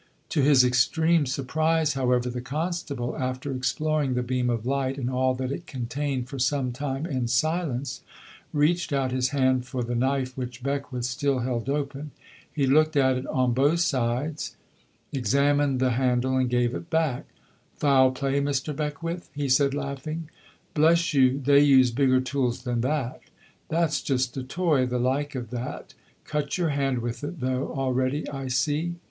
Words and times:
To 0.29 0.41
his 0.41 0.63
extreme 0.63 1.27
surprise, 1.27 1.93
however, 1.93 2.27
the 2.27 2.41
constable, 2.41 3.15
after 3.15 3.51
exploring 3.53 4.15
the 4.15 4.23
beam 4.23 4.49
of 4.49 4.65
light 4.65 4.97
and 4.97 5.11
all 5.11 5.35
that 5.35 5.51
it 5.51 5.67
contained 5.67 6.27
for 6.27 6.39
some 6.39 6.71
time 6.71 7.05
in 7.05 7.27
silence, 7.27 8.01
reached 8.51 8.91
out 8.91 9.11
his 9.11 9.29
hand 9.29 9.67
for 9.67 9.83
the 9.83 9.93
knife 9.93 10.35
which 10.35 10.63
Beckwith 10.63 11.03
still 11.05 11.41
held 11.41 11.69
open. 11.69 12.09
He 12.51 12.65
looked 12.65 12.95
at 12.97 13.15
it 13.15 13.27
on 13.27 13.53
both 13.53 13.81
sides, 13.81 14.55
examined 15.13 15.79
the 15.79 15.91
handle 15.91 16.35
and 16.35 16.49
gave 16.49 16.73
it 16.73 16.89
back. 16.89 17.25
"Foul 17.75 18.09
play, 18.09 18.41
Mr. 18.41 18.75
Beckwith?" 18.75 19.29
he 19.35 19.47
said 19.47 19.75
laughing. 19.75 20.31
"Bless 20.73 21.13
you, 21.13 21.39
they 21.39 21.59
use 21.59 21.91
bigger 21.91 22.21
tools 22.21 22.63
than 22.63 22.81
that. 22.81 23.21
That's 23.69 24.01
just 24.01 24.35
a 24.35 24.41
toy, 24.41 24.87
the 24.87 24.97
like 24.97 25.35
of 25.35 25.51
that. 25.51 25.93
Cut 26.23 26.57
your 26.57 26.69
hand 26.69 27.03
with 27.03 27.23
it, 27.23 27.39
though, 27.39 27.71
already, 27.71 28.27
I 28.29 28.47
see." 28.47 28.95